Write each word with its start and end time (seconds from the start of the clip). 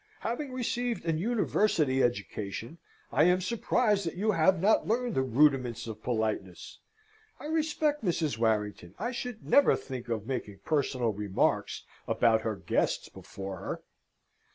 Having 0.21 0.51
received 0.51 1.05
an 1.05 1.19
university 1.19 2.01
education, 2.01 2.79
I 3.11 3.25
am 3.25 3.39
surprised 3.39 4.03
that 4.07 4.15
you 4.15 4.31
have 4.31 4.59
not 4.59 4.87
learned 4.87 5.13
the 5.13 5.21
rudiments 5.21 5.85
of 5.85 6.01
politeness. 6.01 6.79
I 7.39 7.45
respect 7.45 8.03
Mrs. 8.03 8.39
Warrington. 8.39 8.95
I 8.97 9.11
should 9.11 9.45
never 9.45 9.75
think 9.75 10.09
of 10.09 10.25
making 10.25 10.61
personal 10.65 11.13
remarks 11.13 11.83
about 12.07 12.41
her 12.41 12.55
guests 12.55 13.09
before 13.09 13.57
her!" 13.57 13.83